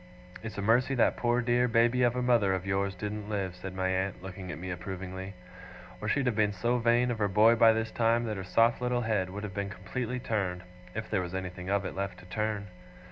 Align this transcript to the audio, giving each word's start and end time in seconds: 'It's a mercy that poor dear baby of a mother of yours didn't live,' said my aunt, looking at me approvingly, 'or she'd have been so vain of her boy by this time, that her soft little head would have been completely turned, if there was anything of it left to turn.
'It's 0.41 0.57
a 0.57 0.63
mercy 0.63 0.95
that 0.95 1.15
poor 1.15 1.41
dear 1.41 1.67
baby 1.67 2.01
of 2.01 2.15
a 2.15 2.23
mother 2.23 2.55
of 2.55 2.65
yours 2.65 2.95
didn't 2.95 3.29
live,' 3.29 3.55
said 3.55 3.75
my 3.75 3.87
aunt, 3.89 4.23
looking 4.23 4.51
at 4.51 4.57
me 4.57 4.71
approvingly, 4.71 5.35
'or 6.01 6.07
she'd 6.09 6.25
have 6.25 6.35
been 6.35 6.51
so 6.53 6.79
vain 6.79 7.11
of 7.11 7.19
her 7.19 7.27
boy 7.27 7.53
by 7.53 7.71
this 7.71 7.91
time, 7.91 8.23
that 8.23 8.35
her 8.35 8.43
soft 8.43 8.81
little 8.81 9.01
head 9.01 9.29
would 9.29 9.43
have 9.43 9.53
been 9.53 9.69
completely 9.69 10.19
turned, 10.19 10.63
if 10.95 11.07
there 11.07 11.21
was 11.21 11.35
anything 11.35 11.69
of 11.69 11.85
it 11.85 11.93
left 11.95 12.17
to 12.17 12.25
turn. 12.25 12.65